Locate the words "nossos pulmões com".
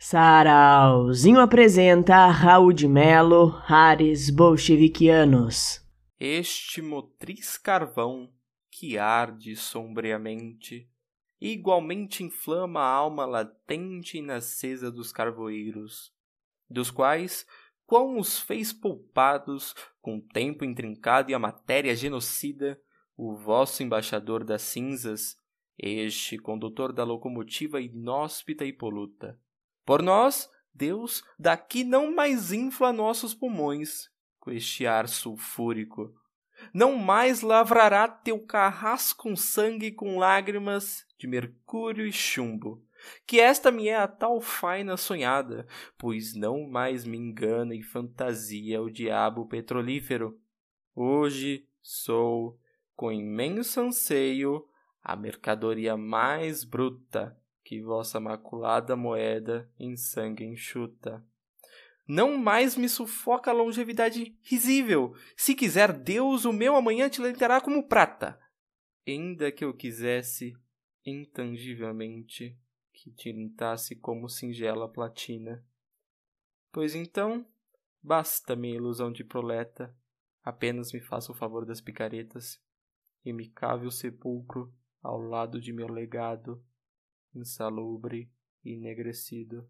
32.92-34.50